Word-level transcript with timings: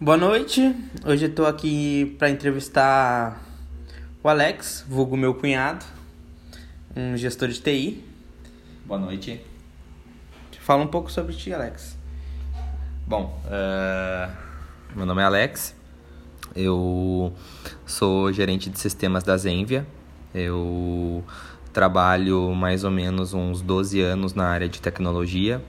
Boa 0.00 0.16
noite. 0.16 0.74
Hoje 1.06 1.26
eu 1.26 1.32
tô 1.32 1.46
aqui 1.46 2.16
para 2.18 2.28
entrevistar 2.28 3.40
o 4.24 4.28
Alex, 4.28 4.84
vulgo 4.88 5.16
meu 5.16 5.34
cunhado, 5.34 5.84
um 6.96 7.16
gestor 7.16 7.48
de 7.48 7.60
TI. 7.60 8.04
Boa 8.84 8.98
noite. 8.98 9.40
Fala 10.58 10.82
um 10.82 10.88
pouco 10.88 11.12
sobre 11.12 11.32
ti, 11.32 11.54
Alex. 11.54 11.96
Bom, 13.06 13.40
uh, 13.46 14.32
meu 14.96 15.06
nome 15.06 15.22
é 15.22 15.24
Alex. 15.24 15.76
Eu 16.56 17.32
sou 17.86 18.32
gerente 18.32 18.68
de 18.68 18.80
sistemas 18.80 19.22
da 19.22 19.36
Zenvia. 19.36 19.86
Eu 20.34 21.22
trabalho 21.72 22.52
mais 22.52 22.82
ou 22.82 22.90
menos 22.90 23.32
uns 23.32 23.62
12 23.62 24.00
anos 24.00 24.34
na 24.34 24.48
área 24.48 24.68
de 24.68 24.82
tecnologia. 24.82 25.62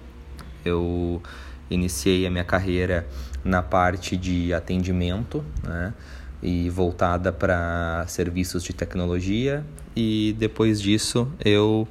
Eu 0.66 1.22
iniciei 1.70 2.26
a 2.26 2.30
minha 2.30 2.44
carreira 2.44 3.08
na 3.44 3.62
parte 3.62 4.18
de 4.18 4.54
atendimento, 4.54 5.44
né? 5.64 5.94
E 6.42 6.70
voltada 6.70 7.32
para 7.32 8.06
serviços 8.08 8.64
de 8.64 8.74
tecnologia, 8.74 9.66
e 9.96 10.36
depois 10.38 10.82
disso 10.82 11.28
eu 11.44 11.88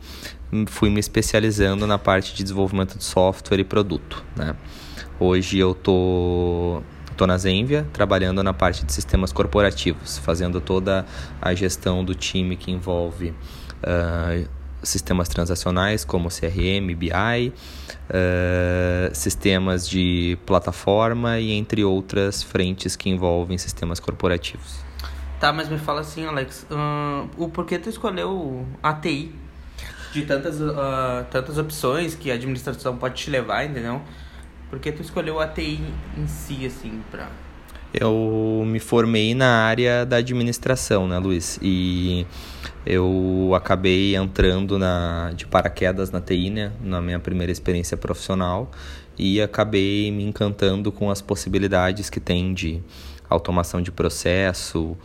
fui 0.67 0.91
me 0.91 1.01
especializando 1.01 1.87
na 1.87 1.99
parte 1.99 2.35
de 2.35 2.43
desenvolvimento 2.43 2.99
de 2.99 3.05
software 3.05 3.59
e 3.59 3.65
produto. 3.65 4.23
Né? 4.37 4.55
Hoje 5.19 5.59
eu 5.59 5.75
tô, 5.75 6.83
tô 7.17 7.27
na 7.27 7.39
Zenvia, 7.39 7.87
trabalhando 7.93 8.43
na 8.43 8.53
parte 8.53 8.85
de 8.85 8.93
sistemas 8.93 9.33
corporativos, 9.33 10.19
fazendo 10.19 10.61
toda 10.61 11.07
a 11.41 11.55
gestão 11.55 12.05
do 12.05 12.15
time 12.15 12.57
que 12.57 12.71
envolve 12.71 13.31
uh, 13.31 14.49
sistemas 14.85 15.29
transacionais 15.29 16.05
como 16.05 16.29
CRM, 16.29 16.95
BI, 16.97 17.53
uh, 18.11 19.15
sistemas 19.15 19.89
de 19.89 20.39
plataforma 20.47 21.39
e 21.39 21.53
entre 21.53 21.85
outras 21.85 22.43
frentes 22.43 22.97
que 22.97 23.09
envolvem 23.09 23.59
sistemas 23.59 23.99
corporativos. 24.01 24.85
Tá, 25.41 25.53
mas 25.53 25.69
me 25.69 25.79
fala 25.79 26.01
assim, 26.01 26.25
Alex, 26.25 26.67
uh, 26.71 27.29
o 27.37 27.49
porquê 27.49 27.79
tu 27.79 27.89
escolheu 27.89 28.67
a 28.83 28.95
TI? 28.95 29.35
De 30.13 30.23
tantas, 30.23 30.61
uh, 30.61 31.25
tantas 31.31 31.59
opções 31.59 32.15
que 32.15 32.31
a 32.31 32.35
administração 32.35 32.97
pode 32.97 33.17
te 33.17 33.31
levar, 33.31 33.65
entendeu? 33.65 34.01
Por 34.71 34.79
que 34.79 34.93
tu 34.93 35.03
escolheu 35.03 35.41
a 35.41 35.47
TI 35.47 35.81
em 36.17 36.27
si, 36.27 36.65
assim, 36.65 37.03
pra... 37.11 37.29
Eu 37.97 38.65
me 38.67 38.81
formei 38.81 39.35
na 39.35 39.65
área 39.65 40.05
da 40.05 40.17
administração, 40.17 41.07
né, 41.07 41.17
Luiz? 41.19 41.61
E 41.63 42.27
eu 42.85 43.53
acabei 43.55 44.17
entrando 44.17 44.77
na, 44.77 45.31
de 45.35 45.47
paraquedas 45.47 46.11
na 46.11 46.21
TI, 46.21 46.51
né, 46.51 46.73
na 46.83 47.01
minha 47.01 47.21
primeira 47.21 47.53
experiência 47.53 47.97
profissional, 47.97 48.69
e 49.17 49.41
acabei 49.41 50.11
me 50.11 50.25
encantando 50.25 50.91
com 50.91 51.09
as 51.09 51.23
possibilidades 51.23 52.11
que 52.11 52.19
tem 52.19 52.53
de 52.53 52.83
automação 53.31 53.81
de 53.81 53.93
processo, 53.93 54.97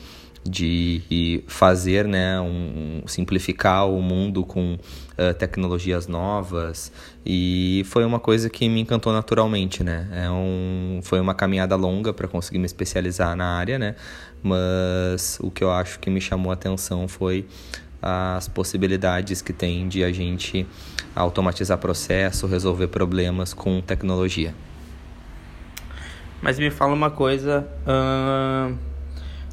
de 0.44 1.44
fazer, 1.48 2.06
né, 2.08 2.40
um, 2.40 3.04
simplificar 3.06 3.88
o 3.90 4.02
mundo 4.02 4.46
com 4.46 4.76
uh, 4.76 5.34
tecnologias 5.38 6.08
novas 6.08 6.92
e 7.26 7.84
foi 7.86 8.06
uma 8.06 8.20
coisa 8.20 8.50
que 8.50 8.68
me 8.70 8.82
encantou 8.82 9.12
naturalmente, 9.12 9.84
né? 9.84 10.08
É 10.14 10.30
um, 10.30 11.02
foi 11.04 11.20
uma 11.20 11.34
caminhada 11.34 11.76
longa 11.76 12.14
para 12.14 12.28
conseguir 12.28 12.60
me 12.60 12.66
especializar 12.66 13.36
na 13.36 13.58
área, 13.58 13.78
né? 13.78 13.96
Mas 14.42 15.38
o 15.42 15.52
que 15.52 15.64
eu 15.64 15.72
acho 15.72 16.00
que 16.00 16.10
me 16.10 16.22
chamou 16.22 16.52
a 16.52 16.54
atenção 16.54 17.08
foi 17.08 17.46
as 18.02 18.48
possibilidades 18.48 19.42
que 19.42 19.52
tem 19.52 19.90
de 19.90 20.04
a 20.04 20.12
gente 20.12 20.66
automatizar 21.14 21.78
processo, 21.78 22.48
resolver 22.48 22.88
problemas 22.88 23.54
com 23.54 23.82
tecnologia. 23.82 24.56
Mas 26.42 26.58
me 26.58 26.72
fala 26.72 26.94
uma 26.94 27.12
coisa. 27.12 27.68
Uh 27.86 28.89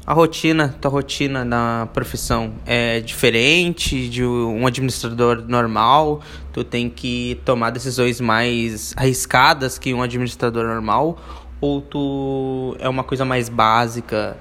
a 0.07 0.13
rotina, 0.13 0.73
tua 0.79 0.89
rotina 0.89 1.43
na 1.43 1.89
profissão 1.93 2.53
é 2.65 3.01
diferente 3.01 4.07
de 4.07 4.23
um 4.23 4.65
administrador 4.65 5.43
normal? 5.45 6.21
Tu 6.53 6.63
tem 6.63 6.89
que 6.89 7.41
tomar 7.43 7.71
decisões 7.71 8.21
mais 8.21 8.93
arriscadas 8.95 9.77
que 9.77 9.93
um 9.93 10.01
administrador 10.01 10.63
normal? 10.63 11.19
Ou 11.59 11.81
tu 11.81 12.77
é 12.79 12.87
uma 12.87 13.03
coisa 13.03 13.25
mais 13.25 13.49
básica? 13.49 14.37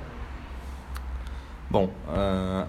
Bom, 1.69 1.91
uh, 2.07 2.69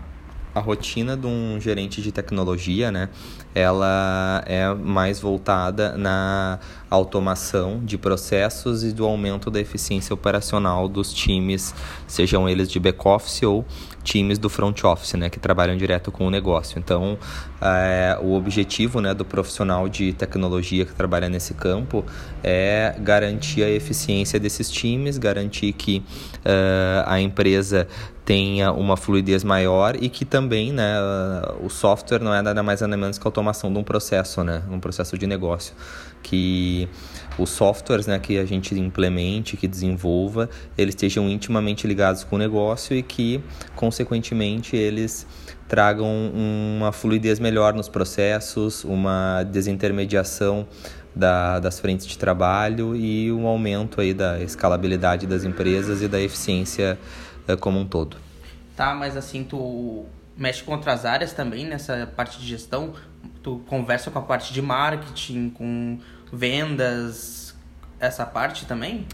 a 0.57 0.61
rotina 0.61 1.15
de 1.15 1.27
um 1.27 1.59
gerente 1.59 2.01
de 2.01 2.11
tecnologia, 2.11 2.91
né? 2.91 3.09
Ela 3.53 4.43
é 4.45 4.73
mais 4.73 5.19
voltada 5.19 5.97
na 5.97 6.59
automação 6.89 7.81
de 7.83 7.97
processos 7.97 8.83
e 8.83 8.91
do 8.91 9.05
aumento 9.05 9.49
da 9.49 9.59
eficiência 9.59 10.13
operacional 10.13 10.87
dos 10.87 11.13
times, 11.13 11.73
sejam 12.07 12.47
eles 12.47 12.69
de 12.69 12.79
back-office 12.79 13.43
ou 13.43 13.65
times 14.03 14.37
do 14.37 14.49
front 14.49 14.83
office, 14.85 15.15
né, 15.15 15.29
que 15.29 15.37
trabalham 15.37 15.75
direto 15.75 16.11
com 16.11 16.25
o 16.27 16.29
negócio. 16.29 16.79
Então, 16.79 17.17
é, 17.61 18.17
o 18.21 18.33
objetivo 18.33 19.01
né, 19.01 19.13
do 19.13 19.25
profissional 19.25 19.89
de 19.89 20.13
tecnologia 20.13 20.85
que 20.85 20.93
trabalha 20.93 21.27
nesse 21.27 21.53
campo 21.53 22.05
é 22.41 22.95
garantir 22.99 23.63
a 23.63 23.69
eficiência 23.69 24.39
desses 24.39 24.71
times, 24.71 25.17
garantir 25.17 25.73
que 25.73 26.03
uh, 26.37 27.03
a 27.05 27.19
empresa 27.19 27.87
tenha 28.27 28.73
uma 28.73 28.97
fluidez 28.97 29.41
maior 29.41 29.95
e 29.95 30.09
que 30.09 30.25
também 30.25 30.73
né, 30.73 30.99
o 31.63 31.69
software 31.69 32.19
não 32.19 32.33
é 32.33 32.41
nada 32.41 32.61
mais 32.61 32.81
nada 32.81 32.97
menos 32.97 33.17
que 33.17 33.25
a 33.25 33.29
automação 33.29 33.71
de 33.71 33.79
um 33.79 33.83
processo, 33.83 34.43
né, 34.43 34.61
um 34.69 34.81
processo 34.81 35.17
de 35.17 35.25
negócio. 35.25 35.73
Que 36.21 36.89
os 37.39 37.49
softwares 37.49 38.05
né, 38.05 38.19
que 38.19 38.37
a 38.37 38.43
gente 38.43 38.77
implemente, 38.77 39.55
que 39.55 39.65
desenvolva, 39.65 40.49
eles 40.77 40.93
estejam 40.93 41.29
intimamente 41.29 41.87
ligados 41.87 42.25
com 42.25 42.35
o 42.35 42.39
negócio 42.39 42.97
e 42.97 43.01
que, 43.01 43.41
consequentemente, 43.77 44.75
eles 44.75 45.25
tragam 45.69 46.09
uma 46.35 46.91
fluidez 46.91 47.39
melhor 47.39 47.73
nos 47.73 47.87
processos, 47.87 48.83
uma 48.83 49.43
desintermediação 49.43 50.67
da, 51.15 51.59
das 51.59 51.79
frentes 51.79 52.05
de 52.05 52.17
trabalho 52.17 52.93
e 52.93 53.31
um 53.31 53.47
aumento 53.47 54.01
aí 54.01 54.13
da 54.13 54.37
escalabilidade 54.41 55.25
das 55.25 55.45
empresas 55.45 56.01
e 56.01 56.09
da 56.09 56.19
eficiência 56.19 56.99
como 57.55 57.79
um 57.79 57.85
todo. 57.85 58.17
Tá, 58.75 58.93
mas 58.93 59.15
assim, 59.15 59.43
tu 59.43 60.05
mexe 60.35 60.63
com 60.63 60.73
outras 60.73 61.05
áreas 61.05 61.33
também 61.33 61.65
nessa 61.65 62.11
parte 62.15 62.39
de 62.39 62.47
gestão? 62.47 62.93
Tu 63.41 63.61
conversa 63.67 64.11
com 64.11 64.19
a 64.19 64.21
parte 64.21 64.53
de 64.53 64.61
marketing, 64.61 65.49
com 65.49 65.99
vendas, 66.31 67.55
essa 67.99 68.25
parte 68.25 68.65
também? 68.65 69.05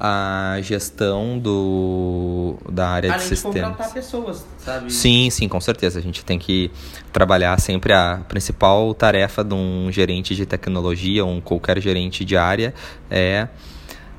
a 0.00 0.58
gestão 0.62 1.36
do, 1.36 2.56
da 2.70 2.88
área 2.88 3.10
Além 3.10 3.20
de 3.20 3.28
sistemas. 3.28 3.54
De 3.54 3.60
contratar 3.62 3.92
pessoas, 3.92 4.46
sabe? 4.58 4.92
Sim, 4.92 5.28
sim, 5.28 5.48
com 5.48 5.60
certeza. 5.60 5.98
A 5.98 6.02
gente 6.02 6.24
tem 6.24 6.38
que 6.38 6.70
trabalhar 7.12 7.58
sempre 7.58 7.92
a 7.92 8.20
principal 8.28 8.94
tarefa 8.94 9.42
de 9.42 9.54
um 9.54 9.90
gerente 9.90 10.36
de 10.36 10.46
tecnologia, 10.46 11.24
um 11.24 11.40
qualquer 11.40 11.80
gerente 11.80 12.24
de 12.24 12.36
área 12.36 12.72
é 13.10 13.48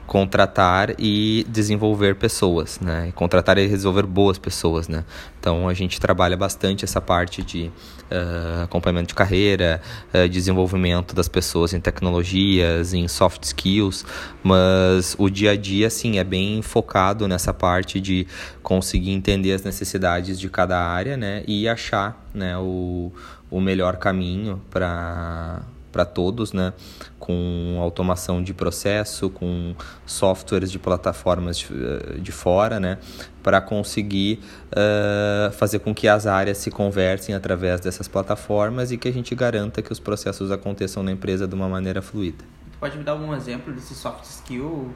contratar 0.09 0.95
e 0.97 1.45
desenvolver 1.47 2.15
pessoas, 2.15 2.79
né? 2.79 3.13
contratar 3.13 3.59
e 3.59 3.67
resolver 3.67 4.07
boas 4.07 4.39
pessoas, 4.39 4.87
né? 4.87 5.05
Então 5.39 5.69
a 5.69 5.73
gente 5.75 5.99
trabalha 5.99 6.35
bastante 6.35 6.83
essa 6.83 6.99
parte 6.99 7.43
de 7.43 7.67
uh, 8.09 8.63
acompanhamento 8.63 9.09
de 9.09 9.13
carreira, 9.13 9.79
uh, 10.11 10.27
desenvolvimento 10.27 11.13
das 11.13 11.27
pessoas 11.27 11.73
em 11.73 11.79
tecnologias, 11.79 12.91
em 12.91 13.07
soft 13.07 13.43
skills, 13.43 14.03
mas 14.41 15.15
o 15.19 15.29
dia 15.29 15.51
a 15.51 15.55
dia, 15.55 15.91
sim, 15.91 16.17
é 16.17 16.23
bem 16.23 16.63
focado 16.63 17.27
nessa 17.27 17.53
parte 17.53 18.01
de 18.01 18.25
conseguir 18.63 19.11
entender 19.11 19.53
as 19.53 19.61
necessidades 19.61 20.39
de 20.39 20.49
cada 20.49 20.79
área, 20.79 21.15
né? 21.15 21.43
E 21.47 21.69
achar, 21.69 22.27
né, 22.33 22.57
o, 22.57 23.11
o 23.51 23.61
melhor 23.61 23.97
caminho 23.97 24.59
para 24.71 25.61
para 25.91 26.05
todos, 26.05 26.53
né? 26.53 26.73
com 27.19 27.77
automação 27.79 28.41
de 28.41 28.53
processo, 28.53 29.29
com 29.29 29.75
softwares 30.05 30.71
de 30.71 30.79
plataformas 30.79 31.57
de, 31.57 31.67
eh, 31.71 32.17
de 32.19 32.31
fora, 32.31 32.79
né? 32.79 32.97
para 33.43 33.61
conseguir 33.61 34.39
uh, 34.71 35.51
fazer 35.51 35.79
com 35.79 35.93
que 35.93 36.07
as 36.07 36.27
áreas 36.27 36.57
se 36.57 36.69
conversem 36.69 37.33
através 37.33 37.79
dessas 37.79 38.07
plataformas 38.07 38.91
e 38.91 38.97
que 38.97 39.07
a 39.07 39.13
gente 39.13 39.33
garanta 39.33 39.81
que 39.81 39.91
os 39.91 39.99
processos 39.99 40.51
aconteçam 40.51 41.01
na 41.03 41.11
empresa 41.11 41.47
de 41.47 41.55
uma 41.55 41.69
maneira 41.69 42.01
fluida. 42.01 42.43
Pode 42.79 42.97
me 42.97 43.03
dar 43.03 43.13
algum 43.13 43.33
exemplo 43.33 43.73
desse 43.73 43.93
soft 43.95 44.23
skill 44.25 44.93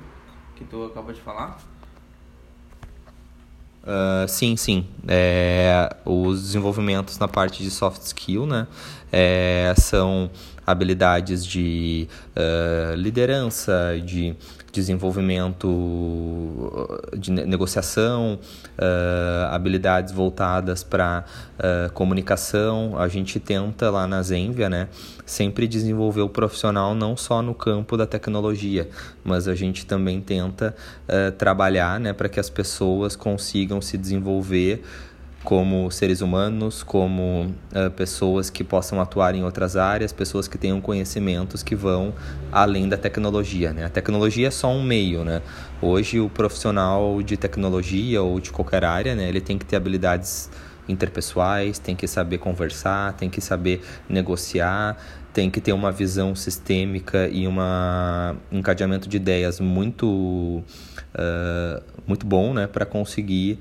que 0.55 0.63
tu 0.63 0.85
acabou 0.85 1.13
de 1.13 1.21
falar? 1.21 1.59
Uh, 3.83 4.25
sim, 4.29 4.55
sim. 4.55 4.87
É, 5.05 5.93
os 6.05 6.41
desenvolvimentos 6.41 7.17
na 7.19 7.27
parte 7.27 7.61
de 7.61 7.69
soft 7.69 8.01
skill 8.03 8.45
né, 8.45 8.65
é, 9.11 9.73
são 9.77 10.31
habilidades 10.65 11.45
de 11.45 12.07
uh, 12.35 12.95
liderança, 12.95 13.99
de 14.03 14.35
desenvolvimento 14.73 15.69
de 17.15 17.29
negociação, 17.31 18.39
uh, 18.77 19.45
habilidades 19.51 20.11
voltadas 20.11 20.83
para 20.83 21.23
uh, 21.59 21.93
comunicação. 21.93 22.97
A 22.97 23.07
gente 23.07 23.39
tenta 23.39 23.91
lá 23.91 24.07
na 24.07 24.23
Zenvia, 24.23 24.67
né, 24.67 24.87
sempre 25.25 25.67
desenvolver 25.67 26.21
o 26.21 26.29
profissional 26.29 26.95
não 26.95 27.15
só 27.15 27.43
no 27.43 27.53
campo 27.53 27.95
da 27.95 28.07
tecnologia, 28.07 28.89
mas 29.23 29.47
a 29.47 29.53
gente 29.53 29.85
também 29.85 30.19
tenta 30.19 30.75
uh, 31.07 31.31
trabalhar, 31.33 31.99
né, 31.99 32.11
para 32.11 32.27
que 32.27 32.39
as 32.39 32.49
pessoas 32.49 33.15
consigam 33.15 33.79
se 33.79 33.95
desenvolver 33.95 34.83
como 35.43 35.91
seres 35.91 36.21
humanos, 36.21 36.83
como 36.83 37.53
uh, 37.75 37.91
pessoas 37.91 38.49
que 38.49 38.63
possam 38.63 39.01
atuar 39.01 39.35
em 39.35 39.43
outras 39.43 39.75
áreas, 39.75 40.13
pessoas 40.13 40.47
que 40.47 40.57
tenham 40.57 40.79
conhecimentos 40.79 41.61
que 41.61 41.75
vão 41.75 42.13
além 42.51 42.87
da 42.87 42.97
tecnologia. 42.97 43.73
Né? 43.73 43.83
A 43.83 43.89
tecnologia 43.89 44.47
é 44.47 44.51
só 44.51 44.71
um 44.71 44.81
meio. 44.81 45.25
Né? 45.25 45.41
Hoje, 45.81 46.19
o 46.19 46.29
profissional 46.29 47.21
de 47.21 47.35
tecnologia 47.35 48.21
ou 48.21 48.39
de 48.39 48.51
qualquer 48.51 48.85
área, 48.85 49.15
né, 49.15 49.27
ele 49.27 49.41
tem 49.41 49.57
que 49.57 49.65
ter 49.65 49.75
habilidades 49.75 50.49
interpessoais, 50.87 51.77
tem 51.79 51.95
que 51.95 52.07
saber 52.07 52.37
conversar, 52.37 53.13
tem 53.13 53.29
que 53.29 53.41
saber 53.41 53.81
negociar, 54.07 54.97
tem 55.33 55.49
que 55.49 55.59
ter 55.59 55.73
uma 55.73 55.91
visão 55.91 56.35
sistêmica 56.35 57.27
e 57.27 57.47
uma, 57.47 58.35
um 58.51 58.59
encadeamento 58.59 59.09
de 59.09 59.17
ideias 59.17 59.59
muito, 59.59 60.07
uh, 60.07 61.83
muito 62.05 62.25
bom 62.25 62.53
né, 62.53 62.67
para 62.67 62.85
conseguir 62.85 63.59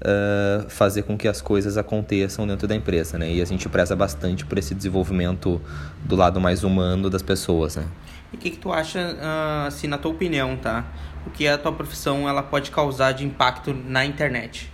uh, 0.00 0.68
fazer 0.68 1.02
com 1.02 1.16
que 1.16 1.28
as 1.28 1.40
coisas 1.40 1.76
aconteçam 1.76 2.46
dentro 2.46 2.66
da 2.66 2.74
empresa, 2.74 3.18
né? 3.18 3.30
E 3.30 3.40
a 3.40 3.44
gente 3.44 3.68
preza 3.68 3.94
bastante 3.94 4.44
por 4.44 4.58
esse 4.58 4.74
desenvolvimento 4.74 5.60
do 6.04 6.16
lado 6.16 6.40
mais 6.40 6.64
humano 6.64 7.08
das 7.10 7.22
pessoas, 7.22 7.76
né? 7.76 7.86
E 8.32 8.36
o 8.36 8.38
que, 8.38 8.50
que 8.50 8.58
tu 8.58 8.72
acha, 8.72 9.00
uh, 9.00 9.66
assim, 9.66 9.86
na 9.86 9.98
tua 9.98 10.10
opinião, 10.10 10.56
tá? 10.56 10.84
O 11.26 11.30
que 11.30 11.46
a 11.46 11.58
tua 11.58 11.72
profissão 11.72 12.28
ela 12.28 12.42
pode 12.42 12.70
causar 12.70 13.12
de 13.12 13.24
impacto 13.24 13.74
na 13.74 14.04
internet? 14.04 14.70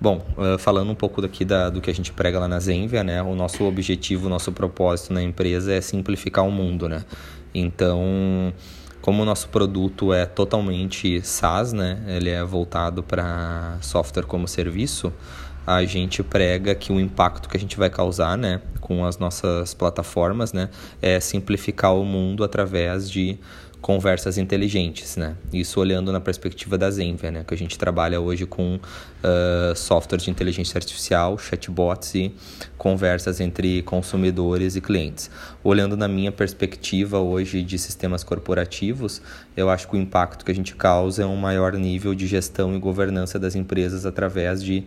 Bom, 0.00 0.24
falando 0.60 0.92
um 0.92 0.94
pouco 0.94 1.20
daqui 1.20 1.44
da, 1.44 1.70
do 1.70 1.80
que 1.80 1.90
a 1.90 1.94
gente 1.94 2.12
prega 2.12 2.38
lá 2.38 2.46
na 2.46 2.60
Zenvia, 2.60 3.02
né? 3.02 3.20
O 3.20 3.34
nosso 3.34 3.64
objetivo, 3.64 4.26
o 4.26 4.30
nosso 4.30 4.52
propósito 4.52 5.12
na 5.12 5.20
empresa 5.20 5.72
é 5.72 5.80
simplificar 5.80 6.46
o 6.46 6.52
mundo, 6.52 6.88
né? 6.88 7.02
Então, 7.52 8.52
como 9.00 9.22
o 9.22 9.24
nosso 9.24 9.48
produto 9.48 10.12
é 10.12 10.26
totalmente 10.26 11.20
SaaS, 11.22 11.72
né? 11.72 12.02
Ele 12.06 12.30
é 12.30 12.42
voltado 12.42 13.02
para 13.02 13.78
software 13.80 14.24
como 14.24 14.46
serviço, 14.48 15.12
a 15.68 15.84
gente 15.84 16.22
prega 16.22 16.74
que 16.74 16.90
o 16.90 16.98
impacto 16.98 17.46
que 17.46 17.54
a 17.54 17.60
gente 17.60 17.76
vai 17.76 17.90
causar, 17.90 18.38
né, 18.38 18.62
com 18.80 19.04
as 19.04 19.18
nossas 19.18 19.74
plataformas, 19.74 20.50
né, 20.50 20.70
é 21.02 21.20
simplificar 21.20 21.94
o 21.94 22.06
mundo 22.06 22.42
através 22.42 23.10
de 23.10 23.38
conversas 23.80 24.38
inteligentes, 24.38 25.16
né? 25.16 25.36
Isso 25.52 25.78
olhando 25.78 26.10
na 26.10 26.20
perspectiva 26.20 26.76
da 26.76 26.90
Zenvia, 26.90 27.30
né? 27.30 27.44
Que 27.46 27.54
a 27.54 27.56
gente 27.56 27.78
trabalha 27.78 28.20
hoje 28.20 28.44
com 28.44 28.74
uh, 28.76 29.76
software 29.76 30.18
de 30.18 30.30
inteligência 30.30 30.76
artificial, 30.76 31.38
chatbots 31.38 32.14
e 32.16 32.34
conversas 32.76 33.40
entre 33.40 33.82
consumidores 33.82 34.74
e 34.74 34.80
clientes. 34.80 35.30
Olhando 35.62 35.96
na 35.96 36.08
minha 36.08 36.32
perspectiva 36.32 37.20
hoje 37.20 37.62
de 37.62 37.78
sistemas 37.78 38.24
corporativos, 38.24 39.22
eu 39.56 39.70
acho 39.70 39.86
que 39.88 39.96
o 39.96 39.98
impacto 39.98 40.44
que 40.44 40.50
a 40.50 40.54
gente 40.54 40.74
causa 40.74 41.22
é 41.22 41.26
um 41.26 41.36
maior 41.36 41.74
nível 41.74 42.14
de 42.14 42.26
gestão 42.26 42.74
e 42.74 42.80
governança 42.80 43.38
das 43.38 43.54
empresas 43.54 44.04
através 44.04 44.62
de 44.62 44.84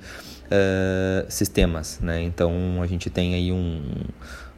uh, 0.48 1.32
sistemas, 1.32 1.98
né? 2.02 2.22
Então 2.22 2.82
a 2.82 2.88
gente 2.88 3.10
tem 3.10 3.36
aí 3.36 3.54
um, 3.54 3.82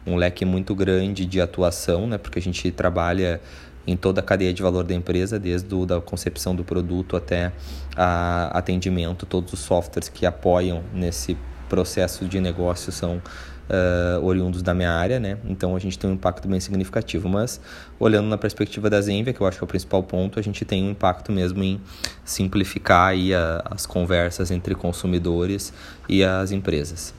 um 0.08 0.16
leque 0.16 0.44
muito 0.44 0.74
grande 0.74 1.24
de 1.24 1.40
atuação, 1.40 2.08
né? 2.08 2.18
Porque 2.18 2.40
a 2.40 2.42
gente 2.42 2.72
trabalha 2.72 3.40
em 3.86 3.98
toda 3.98 4.22
a 4.22 4.24
cadeia 4.24 4.54
de 4.54 4.62
valor 4.62 4.84
da 4.84 4.94
empresa, 4.94 5.38
desde 5.40 5.74
a 5.76 5.86
da 5.86 6.02
concepção 6.02 6.56
do 6.56 6.64
produto 6.64 7.16
até 7.16 7.52
a 7.96 8.58
atendimento, 8.58 9.26
todos 9.26 9.54
os 9.54 9.60
softwares 9.60 10.10
que 10.10 10.26
apoiam 10.26 10.84
nesse 10.94 11.38
processo 11.68 12.26
de 12.26 12.40
negócio 12.40 12.92
são 12.92 13.22
uh, 13.70 14.24
oriundos 14.24 14.62
da 14.62 14.74
minha 14.74 14.92
área, 14.92 15.20
né? 15.20 15.38
Então 15.46 15.76
a 15.76 15.80
gente 15.80 15.98
tem 15.98 16.10
um 16.10 16.14
impacto 16.14 16.48
bem 16.48 16.60
significativo. 16.60 17.28
Mas 17.28 17.60
olhando 18.00 18.28
na 18.28 18.38
perspectiva 18.38 18.90
da 18.90 19.02
Zenvia, 19.02 19.34
que 19.34 19.42
eu 19.42 19.48
acho 19.48 19.58
que 19.58 19.64
é 19.64 19.66
o 19.66 19.68
principal 19.68 20.04
ponto, 20.04 20.40
a 20.40 20.42
gente 20.42 20.64
tem 20.66 20.84
um 20.84 20.92
impacto 20.92 21.32
mesmo 21.32 21.64
em 21.64 21.82
simplificar 22.24 23.10
aí 23.10 23.34
a, 23.34 23.64
as 23.72 23.86
conversas 23.86 24.52
entre 24.52 24.76
consumidores 24.76 25.74
e 26.08 26.24
as 26.24 26.52
empresas. 26.52 27.14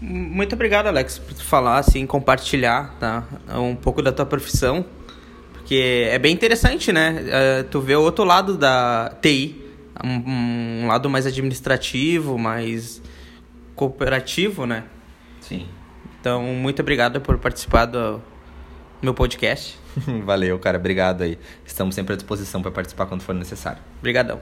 Muito 0.00 0.54
obrigado, 0.54 0.88
Alex, 0.88 1.18
por 1.18 1.34
falar 1.36 1.78
assim, 1.78 2.06
compartilhar, 2.06 2.94
tá? 3.00 3.24
Um 3.54 3.74
pouco 3.74 4.02
da 4.02 4.12
tua 4.12 4.26
profissão 4.26 4.84
porque 5.66 6.08
é 6.12 6.16
bem 6.16 6.32
interessante, 6.32 6.92
né? 6.92 7.10
Uh, 7.10 7.64
tu 7.64 7.80
vê 7.80 7.96
o 7.96 8.00
outro 8.00 8.24
lado 8.24 8.56
da 8.56 9.12
TI, 9.20 9.60
um, 10.04 10.84
um, 10.84 10.86
lado 10.86 11.10
mais 11.10 11.26
administrativo, 11.26 12.38
mais 12.38 13.02
cooperativo, 13.74 14.64
né? 14.64 14.84
Sim. 15.40 15.66
Então, 16.20 16.40
muito 16.40 16.80
obrigado 16.82 17.20
por 17.20 17.36
participar 17.38 17.86
do 17.86 18.22
meu 19.02 19.12
podcast. 19.12 19.76
Valeu, 20.24 20.56
cara. 20.60 20.78
Obrigado 20.78 21.22
aí. 21.22 21.36
Estamos 21.66 21.96
sempre 21.96 22.12
à 22.12 22.16
disposição 22.16 22.62
para 22.62 22.70
participar 22.70 23.06
quando 23.06 23.22
for 23.22 23.34
necessário. 23.34 23.82
Obrigadão. 23.98 24.40